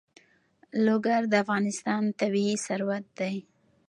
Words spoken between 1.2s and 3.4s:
د افغانستان طبعي ثروت دی.